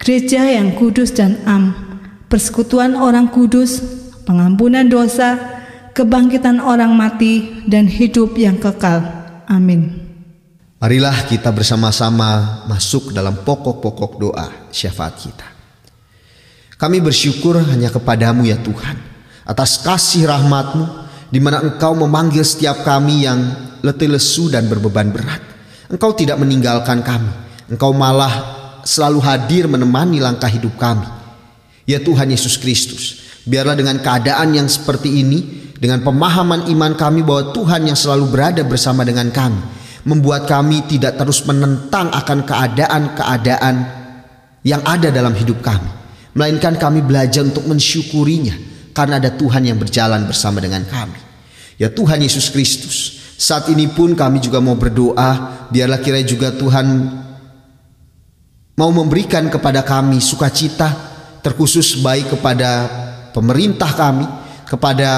gereja 0.00 0.46
yang 0.46 0.76
kudus 0.76 1.12
dan 1.12 1.40
am, 1.44 1.74
persekutuan 2.26 2.96
orang 2.96 3.30
kudus, 3.30 3.80
pengampunan 4.26 4.86
dosa, 4.86 5.38
kebangkitan 5.96 6.60
orang 6.60 6.92
mati, 6.92 7.64
dan 7.64 7.88
hidup 7.88 8.36
yang 8.36 8.60
kekal. 8.60 9.02
Amin. 9.46 10.06
Marilah 10.76 11.24
kita 11.24 11.48
bersama-sama 11.56 12.62
masuk 12.68 13.16
dalam 13.16 13.40
pokok-pokok 13.40 14.12
doa 14.20 14.68
syafaat 14.68 15.14
kita. 15.16 15.48
Kami 16.76 17.00
bersyukur 17.00 17.56
hanya 17.56 17.88
kepadamu 17.88 18.44
ya 18.44 18.60
Tuhan 18.60 19.00
atas 19.48 19.80
kasih 19.80 20.28
rahmatmu 20.28 20.84
di 21.32 21.40
mana 21.40 21.64
engkau 21.64 21.96
memanggil 21.96 22.44
setiap 22.44 22.84
kami 22.84 23.24
yang 23.24 23.40
letih 23.80 24.12
lesu 24.12 24.52
dan 24.52 24.68
berbeban 24.68 25.08
berat. 25.08 25.40
Engkau 25.88 26.12
tidak 26.12 26.36
meninggalkan 26.36 27.00
kami. 27.00 27.32
Engkau 27.72 27.96
malah 27.96 28.55
selalu 28.86 29.18
hadir 29.18 29.66
menemani 29.66 30.22
langkah 30.22 30.46
hidup 30.46 30.78
kami. 30.78 31.04
Ya 31.86 31.98
Tuhan 31.98 32.30
Yesus 32.30 32.54
Kristus, 32.54 33.26
biarlah 33.42 33.74
dengan 33.74 33.98
keadaan 33.98 34.54
yang 34.54 34.70
seperti 34.70 35.22
ini, 35.22 35.38
dengan 35.76 36.00
pemahaman 36.06 36.70
iman 36.70 36.94
kami 36.94 37.26
bahwa 37.26 37.50
Tuhan 37.50 37.90
yang 37.90 37.98
selalu 37.98 38.30
berada 38.30 38.62
bersama 38.62 39.02
dengan 39.02 39.28
kami, 39.34 39.58
membuat 40.06 40.46
kami 40.46 40.86
tidak 40.86 41.18
terus 41.18 41.42
menentang 41.44 42.10
akan 42.14 42.46
keadaan-keadaan 42.46 43.74
yang 44.66 44.82
ada 44.82 45.10
dalam 45.10 45.34
hidup 45.34 45.62
kami, 45.62 45.90
melainkan 46.34 46.78
kami 46.78 47.02
belajar 47.02 47.42
untuk 47.42 47.66
mensyukurinya 47.66 48.54
karena 48.94 49.22
ada 49.22 49.30
Tuhan 49.34 49.62
yang 49.66 49.78
berjalan 49.78 50.26
bersama 50.26 50.58
dengan 50.58 50.82
kami. 50.86 51.18
Ya 51.76 51.92
Tuhan 51.92 52.18
Yesus 52.18 52.50
Kristus, 52.50 53.22
saat 53.38 53.68
ini 53.70 53.86
pun 53.86 54.16
kami 54.16 54.42
juga 54.42 54.58
mau 54.58 54.74
berdoa, 54.74 55.68
biarlah 55.70 56.00
kira 56.02 56.18
juga 56.24 56.50
Tuhan 56.50 56.86
mau 58.76 58.92
memberikan 58.92 59.48
kepada 59.48 59.80
kami 59.80 60.20
sukacita 60.20 60.92
terkhusus 61.40 62.04
baik 62.04 62.36
kepada 62.36 62.70
pemerintah 63.32 63.88
kami, 63.96 64.28
kepada 64.68 65.10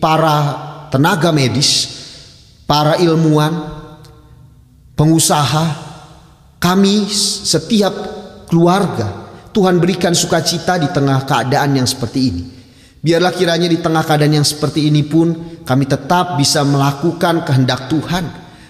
para 0.00 0.36
tenaga 0.88 1.34
medis, 1.34 1.90
para 2.64 2.96
ilmuwan, 3.02 3.52
pengusaha, 4.94 5.90
kami 6.62 7.10
setiap 7.44 7.92
keluarga 8.46 9.20
Tuhan 9.50 9.82
berikan 9.82 10.14
sukacita 10.14 10.78
di 10.78 10.86
tengah 10.94 11.26
keadaan 11.26 11.82
yang 11.82 11.88
seperti 11.88 12.20
ini. 12.30 12.42
Biarlah 13.00 13.32
kiranya 13.32 13.66
di 13.66 13.80
tengah 13.80 14.04
keadaan 14.04 14.38
yang 14.38 14.46
seperti 14.46 14.86
ini 14.86 15.02
pun 15.02 15.58
kami 15.64 15.88
tetap 15.88 16.38
bisa 16.38 16.62
melakukan 16.62 17.42
kehendak 17.42 17.90
Tuhan. 17.90 18.24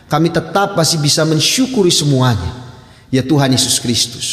Kami 0.07 0.29
tetap 0.31 0.79
masih 0.79 1.03
bisa 1.03 1.27
mensyukuri 1.27 1.91
semuanya. 1.91 2.70
Ya 3.11 3.27
Tuhan 3.27 3.51
Yesus 3.51 3.83
Kristus. 3.83 4.27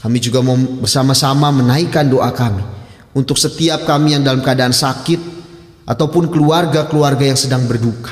Kami 0.00 0.18
juga 0.18 0.42
mau 0.42 0.56
bersama-sama 0.56 1.52
menaikkan 1.54 2.08
doa 2.08 2.32
kami 2.34 2.64
untuk 3.14 3.38
setiap 3.38 3.86
kami 3.86 4.18
yang 4.18 4.26
dalam 4.26 4.42
keadaan 4.42 4.74
sakit 4.74 5.20
ataupun 5.86 6.32
keluarga-keluarga 6.32 7.28
yang 7.28 7.38
sedang 7.38 7.68
berduka. 7.68 8.10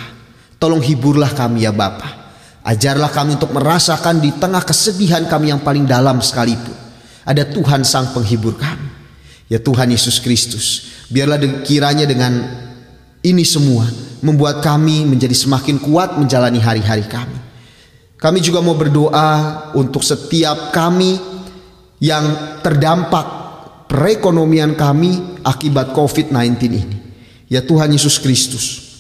Tolong 0.61 0.85
hiburlah 0.85 1.33
kami 1.33 1.65
ya 1.65 1.73
Bapa. 1.73 2.21
Ajarlah 2.61 3.09
kami 3.09 3.41
untuk 3.41 3.57
merasakan 3.57 4.21
di 4.21 4.31
tengah 4.37 4.61
kesedihan 4.61 5.25
kami 5.25 5.51
yang 5.51 5.65
paling 5.65 5.89
dalam 5.89 6.21
sekalipun. 6.21 6.77
Ada 7.25 7.49
Tuhan 7.49 7.83
sang 7.83 8.13
penghibur 8.13 8.55
kami. 8.61 8.87
Ya 9.49 9.59
Tuhan 9.59 9.91
Yesus 9.91 10.21
Kristus. 10.21 10.93
Biarlah 11.09 11.41
kiranya 11.65 12.05
dengan 12.07 12.39
ini 13.25 13.43
semua 13.43 13.89
membuat 14.21 14.61
kami 14.61 15.09
menjadi 15.09 15.33
semakin 15.35 15.81
kuat 15.81 16.21
menjalani 16.21 16.61
hari-hari 16.61 17.09
kami. 17.09 17.50
Kami 18.21 18.39
juga 18.45 18.61
mau 18.61 18.77
berdoa 18.77 19.73
untuk 19.73 20.05
setiap 20.05 20.69
kami 20.77 21.17
yang 22.05 22.61
terdampak 22.61 23.27
perekonomian 23.89 24.77
kami 24.77 25.41
akibat 25.41 25.97
COVID-19 25.97 26.37
ini. 26.69 26.97
Ya 27.49 27.65
Tuhan 27.65 27.91
Yesus 27.91 28.21
Kristus, 28.21 28.91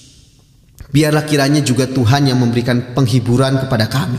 Biarlah 0.90 1.22
kiranya 1.22 1.62
juga 1.62 1.86
Tuhan 1.86 2.26
yang 2.26 2.38
memberikan 2.42 2.94
penghiburan 2.98 3.62
kepada 3.62 3.86
kami. 3.86 4.18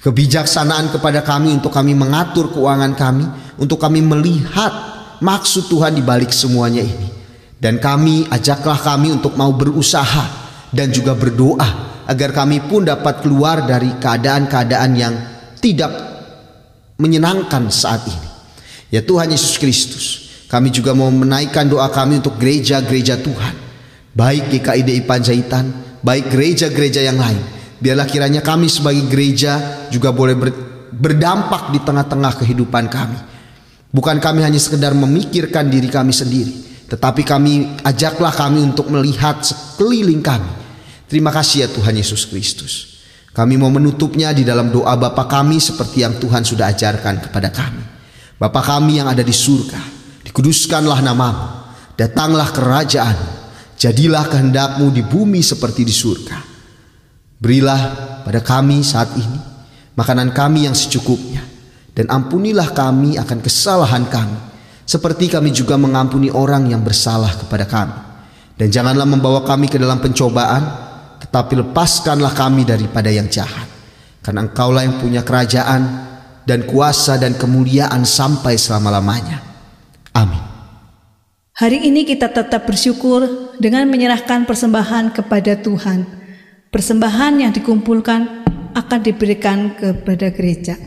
Kebijaksanaan 0.00 0.88
kepada 0.96 1.20
kami 1.20 1.60
untuk 1.60 1.68
kami 1.68 1.92
mengatur 1.92 2.48
keuangan 2.48 2.96
kami, 2.96 3.28
untuk 3.60 3.76
kami 3.76 4.00
melihat 4.00 4.72
maksud 5.20 5.68
Tuhan 5.68 5.92
di 5.92 6.00
balik 6.00 6.32
semuanya 6.32 6.80
ini. 6.80 7.08
Dan 7.58 7.76
kami 7.76 8.24
ajaklah 8.32 8.80
kami 8.80 9.12
untuk 9.12 9.36
mau 9.36 9.52
berusaha 9.52 10.24
dan 10.72 10.88
juga 10.88 11.12
berdoa 11.12 11.87
agar 12.08 12.32
kami 12.32 12.64
pun 12.64 12.88
dapat 12.88 13.20
keluar 13.20 13.68
dari 13.68 13.92
keadaan-keadaan 14.00 14.90
yang 14.96 15.14
tidak 15.60 15.92
menyenangkan 16.96 17.68
saat 17.68 18.08
ini. 18.08 18.28
Ya 18.88 19.04
Tuhan 19.04 19.28
Yesus 19.28 19.60
Kristus, 19.60 20.04
kami 20.48 20.72
juga 20.72 20.96
mau 20.96 21.12
menaikkan 21.12 21.68
doa 21.68 21.92
kami 21.92 22.24
untuk 22.24 22.40
gereja-gereja 22.40 23.20
Tuhan. 23.20 23.54
Baik 24.16 24.48
GKIDI 24.48 25.04
Panjaitan, 25.04 25.68
baik 26.00 26.32
gereja-gereja 26.32 27.04
yang 27.04 27.20
lain. 27.20 27.38
Biarlah 27.78 28.08
kiranya 28.08 28.40
kami 28.40 28.66
sebagai 28.66 29.06
gereja 29.06 29.86
juga 29.92 30.10
boleh 30.10 30.34
ber, 30.34 30.50
berdampak 30.90 31.70
di 31.70 31.78
tengah-tengah 31.84 32.40
kehidupan 32.42 32.88
kami. 32.90 33.20
Bukan 33.92 34.18
kami 34.18 34.42
hanya 34.42 34.58
sekedar 34.58 34.96
memikirkan 34.96 35.70
diri 35.70 35.86
kami 35.86 36.10
sendiri, 36.10 36.84
tetapi 36.88 37.22
kami 37.22 37.78
ajaklah 37.84 38.32
kami 38.34 38.64
untuk 38.64 38.90
melihat 38.90 39.44
sekeliling 39.44 40.24
kami. 40.24 40.57
Terima 41.08 41.32
kasih 41.32 41.64
ya 41.64 41.68
Tuhan 41.72 41.96
Yesus 41.96 42.28
Kristus. 42.28 43.00
Kami 43.32 43.56
mau 43.56 43.72
menutupnya 43.72 44.36
di 44.36 44.44
dalam 44.44 44.68
doa 44.68 44.92
Bapa 44.98 45.24
kami 45.24 45.56
seperti 45.56 46.04
yang 46.04 46.20
Tuhan 46.20 46.44
sudah 46.44 46.68
ajarkan 46.68 47.28
kepada 47.28 47.48
kami. 47.48 47.80
Bapa 48.36 48.60
kami 48.60 49.00
yang 49.00 49.08
ada 49.08 49.24
di 49.24 49.32
surga, 49.32 49.80
dikuduskanlah 50.28 51.00
namamu, 51.00 51.48
datanglah 51.96 52.52
kerajaan, 52.52 53.16
jadilah 53.80 54.28
kehendakmu 54.28 54.92
di 54.92 55.00
bumi 55.00 55.40
seperti 55.40 55.82
di 55.82 55.94
surga. 55.94 56.38
Berilah 57.38 57.80
pada 58.26 58.42
kami 58.42 58.82
saat 58.82 59.14
ini 59.16 59.38
makanan 59.94 60.34
kami 60.34 60.66
yang 60.66 60.74
secukupnya 60.74 61.42
dan 61.94 62.10
ampunilah 62.10 62.70
kami 62.74 63.18
akan 63.18 63.38
kesalahan 63.42 64.06
kami, 64.06 64.38
seperti 64.86 65.30
kami 65.30 65.50
juga 65.50 65.74
mengampuni 65.74 66.30
orang 66.30 66.70
yang 66.70 66.82
bersalah 66.86 67.34
kepada 67.38 67.66
kami. 67.66 67.98
Dan 68.58 68.70
janganlah 68.74 69.06
membawa 69.06 69.46
kami 69.46 69.70
ke 69.70 69.78
dalam 69.78 70.02
pencobaan, 70.02 70.87
tetapi 71.28 71.60
lepaskanlah 71.60 72.32
kami 72.32 72.64
daripada 72.64 73.12
yang 73.12 73.28
jahat. 73.28 73.68
Karena 74.24 74.48
engkaulah 74.48 74.80
yang 74.84 74.96
punya 74.96 75.20
kerajaan 75.20 76.08
dan 76.48 76.64
kuasa 76.64 77.20
dan 77.20 77.36
kemuliaan 77.36 78.08
sampai 78.08 78.56
selama-lamanya. 78.56 79.44
Amin. 80.16 80.40
Hari 81.52 81.84
ini 81.84 82.08
kita 82.08 82.32
tetap 82.32 82.64
bersyukur 82.64 83.52
dengan 83.60 83.84
menyerahkan 83.92 84.48
persembahan 84.48 85.12
kepada 85.12 85.60
Tuhan. 85.60 86.08
Persembahan 86.72 87.44
yang 87.44 87.52
dikumpulkan 87.52 88.48
akan 88.72 89.00
diberikan 89.04 89.76
kepada 89.76 90.32
gereja. 90.32 90.80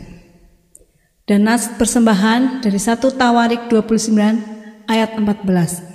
Dan 1.22 1.46
nas 1.46 1.70
persembahan 1.78 2.66
dari 2.66 2.82
1 2.82 2.98
Tawarik 2.98 3.70
29 3.70 4.90
ayat 4.90 5.14
14. 5.14 5.86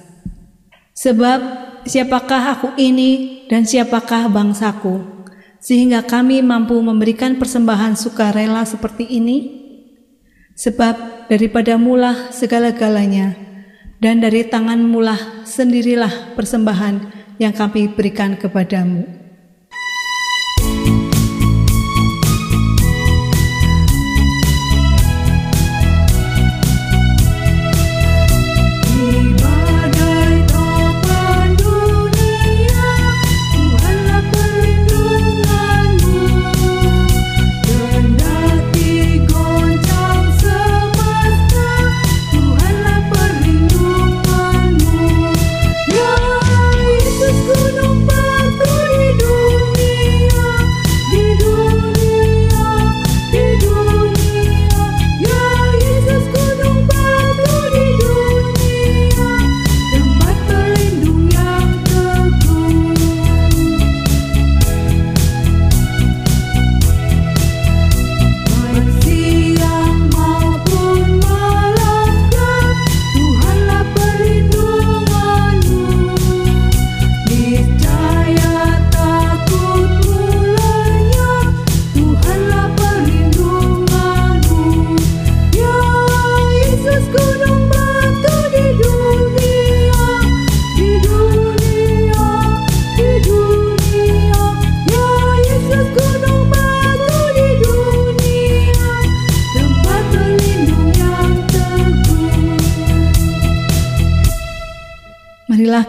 Sebab 0.95 1.66
siapakah 1.87 2.59
aku 2.59 2.69
ini 2.77 3.43
dan 3.47 3.63
siapakah 3.63 4.29
bangsaku 4.29 5.17
sehingga 5.57 6.05
kami 6.05 6.45
mampu 6.45 6.77
memberikan 6.79 7.35
persembahan 7.41 7.97
sukarela 7.97 8.63
seperti 8.63 9.09
ini? 9.09 9.57
Sebab 10.57 11.27
daripada 11.29 11.77
mulah 11.77 12.33
segala-galanya 12.33 13.37
dan 13.97 14.21
dari 14.21 14.45
tangan 14.45 14.81
mulah 14.81 15.45
sendirilah 15.45 16.33
persembahan 16.37 17.13
yang 17.37 17.53
kami 17.53 17.93
berikan 17.93 18.37
kepadamu. 18.37 19.26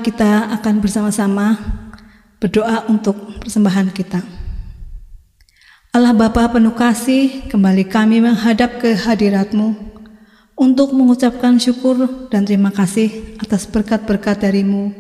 Kita 0.09 0.57
akan 0.57 0.81
bersama-sama 0.81 1.61
berdoa 2.41 2.89
untuk 2.89 3.45
persembahan 3.45 3.93
kita. 3.93 4.25
Allah 5.93 6.17
Bapa 6.17 6.49
penuh 6.49 6.73
kasih, 6.73 7.45
kembali 7.53 7.85
kami 7.93 8.25
menghadap 8.25 8.81
ke 8.81 8.97
hadiratmu 8.97 9.77
untuk 10.57 10.97
mengucapkan 10.97 11.61
syukur 11.61 12.09
dan 12.33 12.49
terima 12.49 12.73
kasih 12.73 13.37
atas 13.37 13.69
berkat-berkat 13.69 14.49
darimu 14.49 14.97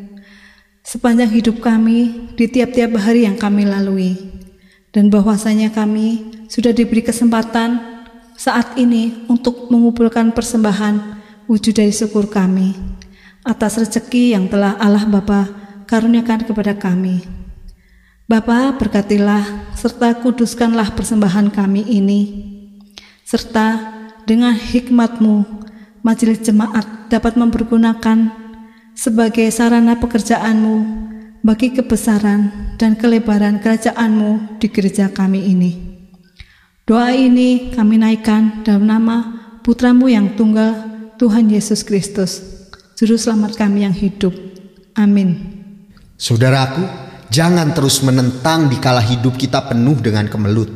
sepanjang 0.84 1.32
hidup 1.32 1.64
kami 1.64 2.28
di 2.36 2.44
tiap-tiap 2.44 2.92
hari 3.00 3.24
yang 3.24 3.40
kami 3.40 3.64
lalui 3.64 4.12
dan 4.92 5.08
bahwasanya 5.08 5.72
kami 5.72 6.36
sudah 6.52 6.76
diberi 6.76 7.00
kesempatan 7.00 7.80
saat 8.36 8.76
ini 8.76 9.24
untuk 9.24 9.72
mengumpulkan 9.72 10.36
persembahan 10.36 11.16
wujud 11.48 11.72
dari 11.72 11.96
syukur 11.96 12.28
kami 12.28 12.97
atas 13.48 13.80
rezeki 13.80 14.36
yang 14.36 14.44
telah 14.52 14.76
Allah 14.76 15.08
Bapa 15.08 15.48
karuniakan 15.88 16.44
kepada 16.44 16.76
kami. 16.76 17.24
Bapa 18.28 18.76
berkatilah 18.76 19.72
serta 19.72 20.20
kuduskanlah 20.20 20.92
persembahan 20.92 21.48
kami 21.48 21.80
ini, 21.88 22.20
serta 23.24 23.96
dengan 24.28 24.52
hikmatmu 24.52 25.64
majelis 26.04 26.44
jemaat 26.44 27.08
dapat 27.08 27.40
mempergunakan 27.40 28.28
sebagai 28.92 29.48
sarana 29.48 29.96
pekerjaanmu 29.96 30.76
bagi 31.40 31.72
kebesaran 31.72 32.76
dan 32.76 33.00
kelebaran 33.00 33.64
kerajaanmu 33.64 34.60
di 34.60 34.68
gereja 34.68 35.08
kami 35.08 35.48
ini. 35.48 35.72
Doa 36.84 37.16
ini 37.16 37.72
kami 37.72 37.96
naikkan 37.96 38.60
dalam 38.60 38.84
nama 38.84 39.16
putramu 39.64 40.12
yang 40.12 40.36
tunggal 40.36 40.84
Tuhan 41.16 41.48
Yesus 41.48 41.80
Kristus. 41.80 42.57
Juru 42.98 43.14
selamat 43.14 43.54
kami 43.54 43.86
yang 43.86 43.94
hidup. 43.94 44.34
Amin. 44.98 45.38
Saudaraku, 46.18 46.82
jangan 47.30 47.70
terus 47.70 48.02
menentang 48.02 48.66
di 48.66 48.74
kala 48.82 48.98
hidup 48.98 49.38
kita 49.38 49.70
penuh 49.70 50.02
dengan 50.02 50.26
kemelut. 50.26 50.66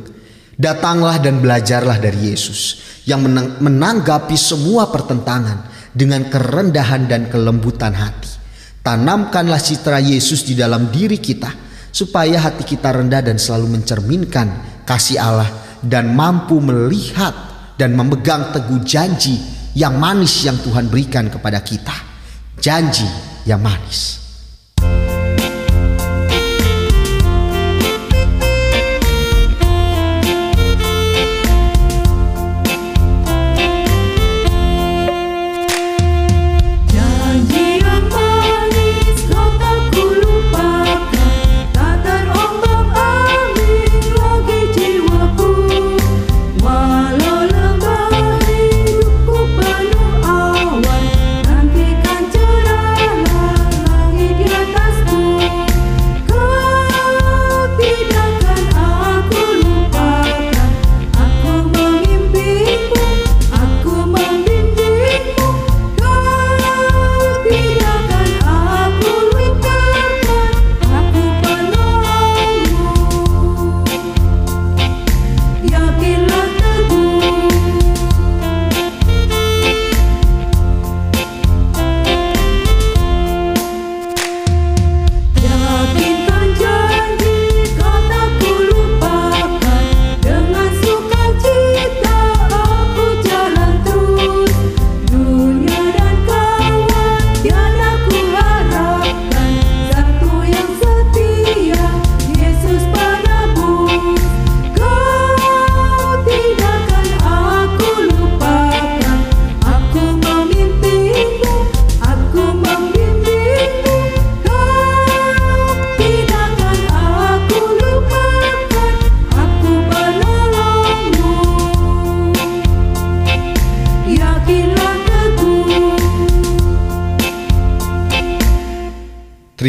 Datanglah 0.55 1.19
dan 1.19 1.43
belajarlah 1.43 1.99
dari 1.99 2.31
Yesus 2.31 2.79
yang 3.03 3.27
menang 3.27 3.59
menanggapi 3.59 4.39
semua 4.39 4.87
pertentangan 4.87 5.67
dengan 5.91 6.23
kerendahan 6.31 7.11
dan 7.11 7.27
kelembutan 7.27 7.91
hati. 7.91 8.39
Tanamkanlah 8.79 9.59
citra 9.59 9.99
Yesus 9.99 10.47
di 10.47 10.55
dalam 10.55 10.95
diri 10.95 11.19
kita 11.19 11.51
supaya 11.91 12.39
hati 12.39 12.63
kita 12.63 13.03
rendah 13.03 13.19
dan 13.19 13.35
selalu 13.35 13.83
mencerminkan 13.83 14.79
kasih 14.87 15.19
Allah 15.19 15.51
dan 15.83 16.15
mampu 16.15 16.63
melihat 16.63 17.35
dan 17.75 17.99
memegang 17.99 18.55
teguh 18.55 18.79
janji 18.87 19.43
yang 19.75 19.99
manis 19.99 20.47
yang 20.47 20.55
Tuhan 20.63 20.87
berikan 20.87 21.27
kepada 21.27 21.59
kita 21.59 22.12
janji 22.63 23.03
yang 23.43 23.59
manis. 23.59 24.22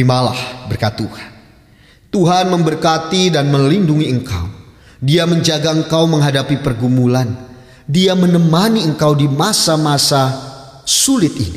Terimalah 0.04 0.68
berkat 0.68 1.00
Tuhan. 1.00 1.30
Tuhan 2.12 2.52
memberkati 2.52 3.32
dan 3.32 3.48
melindungi 3.48 4.12
engkau. 4.12 4.52
Dia 5.00 5.24
menjaga 5.24 5.72
engkau 5.72 6.04
menghadapi 6.04 6.60
pergumulan. 6.60 7.32
Dia 7.88 8.12
menemani 8.12 8.84
engkau 8.84 9.16
di 9.16 9.24
masa-masa 9.24 10.28
sulit 10.84 11.32
ini. 11.40 11.56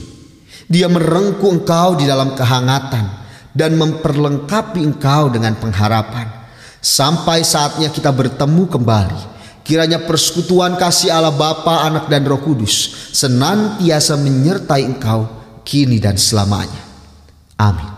Dia 0.64 0.88
merengkuh 0.88 1.60
engkau 1.60 2.00
di 2.00 2.08
dalam 2.08 2.40
kehangatan 2.40 3.12
dan 3.52 3.76
memperlengkapi 3.76 4.80
engkau 4.80 5.28
dengan 5.28 5.60
pengharapan. 5.60 6.32
Sampai 6.80 7.44
saatnya 7.44 7.92
kita 7.92 8.16
bertemu 8.16 8.64
kembali. 8.72 9.22
Kiranya 9.68 10.08
persekutuan 10.08 10.80
kasih 10.80 11.12
Allah 11.12 11.36
Bapa, 11.36 11.84
Anak 11.84 12.08
dan 12.08 12.24
Roh 12.24 12.40
Kudus 12.40 13.12
senantiasa 13.12 14.16
menyertai 14.16 14.88
engkau 14.88 15.28
kini 15.68 16.00
dan 16.00 16.16
selamanya. 16.16 16.80
Amin. 17.60 17.97